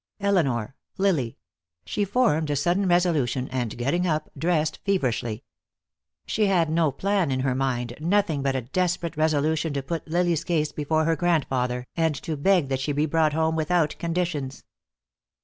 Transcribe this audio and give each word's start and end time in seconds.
Elinor, 0.19 0.75
Lily 0.97 1.37
She 1.85 2.05
formed 2.05 2.49
a 2.49 2.55
sudden 2.55 2.87
resolution, 2.87 3.47
and 3.49 3.77
getting 3.77 4.07
up, 4.07 4.31
dressed 4.35 4.79
feverishly. 4.83 5.43
She 6.25 6.47
had 6.47 6.71
no 6.71 6.91
plan 6.91 7.29
in 7.29 7.41
her 7.41 7.53
mind, 7.53 7.93
nothing 7.99 8.41
but 8.41 8.55
a 8.55 8.61
desperate 8.63 9.15
resolution 9.15 9.73
to 9.73 9.83
put 9.83 10.07
Lily's 10.07 10.43
case 10.43 10.71
before 10.71 11.05
her 11.05 11.15
grandfather, 11.15 11.85
and 11.95 12.15
to 12.23 12.35
beg 12.35 12.67
that 12.69 12.79
she 12.79 12.93
be 12.93 13.05
brought 13.05 13.33
home 13.33 13.55
without 13.55 13.95
conditions. 13.99 14.63